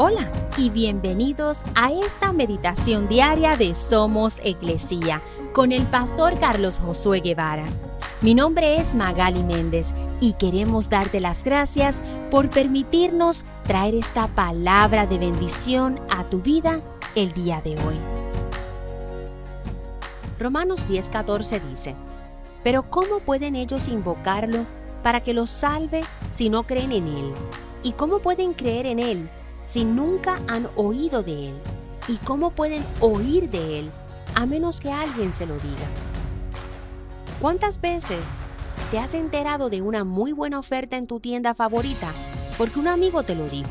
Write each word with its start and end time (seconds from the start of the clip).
Hola 0.00 0.30
y 0.56 0.70
bienvenidos 0.70 1.64
a 1.74 1.90
esta 1.90 2.32
meditación 2.32 3.08
diaria 3.08 3.56
de 3.56 3.74
Somos 3.74 4.38
Iglesia 4.44 5.20
con 5.52 5.72
el 5.72 5.88
pastor 5.88 6.38
Carlos 6.38 6.78
Josué 6.78 7.18
Guevara. 7.18 7.64
Mi 8.20 8.32
nombre 8.32 8.76
es 8.76 8.94
Magali 8.94 9.42
Méndez 9.42 9.94
y 10.20 10.34
queremos 10.34 10.88
darte 10.88 11.18
las 11.18 11.42
gracias 11.42 12.00
por 12.30 12.48
permitirnos 12.48 13.44
traer 13.64 13.96
esta 13.96 14.28
palabra 14.28 15.08
de 15.08 15.18
bendición 15.18 16.00
a 16.10 16.22
tu 16.22 16.42
vida 16.42 16.80
el 17.16 17.32
día 17.32 17.60
de 17.60 17.72
hoy. 17.72 17.96
Romanos 20.38 20.86
10:14 20.88 21.60
dice, 21.70 21.96
Pero 22.62 22.88
¿cómo 22.88 23.18
pueden 23.18 23.56
ellos 23.56 23.88
invocarlo 23.88 24.64
para 25.02 25.24
que 25.24 25.34
los 25.34 25.50
salve 25.50 26.02
si 26.30 26.50
no 26.50 26.68
creen 26.68 26.92
en 26.92 27.08
Él? 27.08 27.34
¿Y 27.82 27.94
cómo 27.94 28.20
pueden 28.20 28.52
creer 28.54 28.86
en 28.86 29.00
Él 29.00 29.28
si 29.68 29.84
nunca 29.84 30.40
han 30.48 30.66
oído 30.76 31.22
de 31.22 31.50
Él? 31.50 31.54
¿Y 32.08 32.16
cómo 32.18 32.50
pueden 32.50 32.82
oír 33.00 33.50
de 33.50 33.80
Él 33.80 33.90
a 34.34 34.46
menos 34.46 34.80
que 34.80 34.90
alguien 34.90 35.32
se 35.32 35.46
lo 35.46 35.54
diga? 35.54 35.86
¿Cuántas 37.38 37.80
veces 37.80 38.38
te 38.90 38.98
has 38.98 39.14
enterado 39.14 39.68
de 39.68 39.82
una 39.82 40.04
muy 40.04 40.32
buena 40.32 40.58
oferta 40.58 40.96
en 40.96 41.06
tu 41.06 41.20
tienda 41.20 41.54
favorita 41.54 42.10
porque 42.56 42.80
un 42.80 42.88
amigo 42.88 43.22
te 43.22 43.34
lo 43.34 43.46
dijo? 43.46 43.68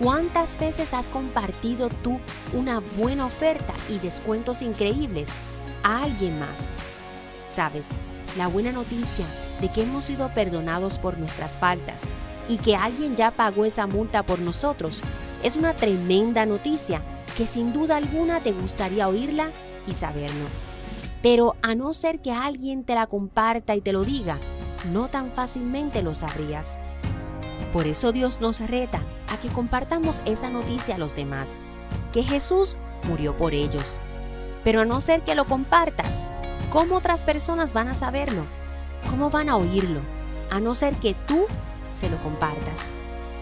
¿Cuántas 0.00 0.58
veces 0.58 0.94
has 0.94 1.10
compartido 1.10 1.88
tú 1.88 2.20
una 2.52 2.80
buena 2.96 3.26
oferta 3.26 3.74
y 3.88 3.98
descuentos 3.98 4.62
increíbles 4.62 5.36
a 5.82 6.04
alguien 6.04 6.38
más? 6.38 6.74
Sabes, 7.46 7.90
la 8.36 8.48
buena 8.48 8.72
noticia 8.72 9.26
de 9.60 9.70
que 9.70 9.82
hemos 9.82 10.04
sido 10.04 10.28
perdonados 10.34 10.98
por 10.98 11.18
nuestras 11.18 11.58
faltas 11.58 12.08
y 12.48 12.58
que 12.58 12.76
alguien 12.76 13.16
ya 13.16 13.30
pagó 13.30 13.64
esa 13.64 13.86
multa 13.86 14.22
por 14.22 14.38
nosotros 14.38 15.02
es 15.42 15.56
una 15.56 15.74
tremenda 15.74 16.46
noticia 16.46 17.02
que 17.36 17.46
sin 17.46 17.72
duda 17.72 17.96
alguna 17.96 18.40
te 18.40 18.52
gustaría 18.52 19.08
oírla 19.08 19.50
y 19.86 19.94
saberlo. 19.94 20.46
Pero 21.22 21.56
a 21.62 21.74
no 21.74 21.92
ser 21.92 22.20
que 22.20 22.32
alguien 22.32 22.84
te 22.84 22.94
la 22.94 23.06
comparta 23.06 23.74
y 23.74 23.80
te 23.80 23.92
lo 23.92 24.04
diga, 24.04 24.38
no 24.92 25.08
tan 25.08 25.30
fácilmente 25.30 26.02
lo 26.02 26.14
sabrías. 26.14 26.78
Por 27.72 27.86
eso 27.86 28.12
Dios 28.12 28.40
nos 28.40 28.60
reta 28.60 29.00
a 29.30 29.38
que 29.38 29.48
compartamos 29.48 30.22
esa 30.26 30.50
noticia 30.50 30.94
a 30.94 30.98
los 30.98 31.16
demás, 31.16 31.64
que 32.12 32.22
Jesús 32.22 32.76
murió 33.08 33.36
por 33.36 33.54
ellos. 33.54 33.98
Pero 34.62 34.82
a 34.82 34.84
no 34.84 35.00
ser 35.00 35.22
que 35.22 35.34
lo 35.34 35.44
compartas, 35.44 36.28
¿cómo 36.74 36.96
otras 36.96 37.22
personas 37.22 37.72
van 37.72 37.86
a 37.86 37.94
saberlo? 37.94 38.42
¿Cómo 39.08 39.30
van 39.30 39.48
a 39.48 39.56
oírlo? 39.56 40.00
A 40.50 40.58
no 40.58 40.74
ser 40.74 40.96
que 40.96 41.14
tú 41.14 41.46
se 41.92 42.10
lo 42.10 42.16
compartas. 42.16 42.92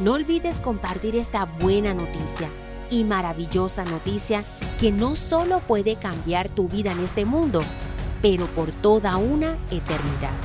No 0.01 0.13
olvides 0.13 0.61
compartir 0.61 1.17
esta 1.17 1.47
buena 1.47 1.95
noticia 1.95 2.51
y 2.91 3.05
maravillosa 3.05 3.85
noticia 3.85 4.45
que 4.79 4.93
no 4.93 5.17
solo 5.17 5.61
puede 5.61 5.97
cambiar 5.97 6.51
tu 6.51 6.69
vida 6.69 6.93
en 6.93 7.01
este 7.01 7.25
mundo, 7.25 7.63
pero 8.21 8.45
por 8.49 8.71
toda 8.71 9.17
una 9.17 9.57
eternidad. 9.71 10.37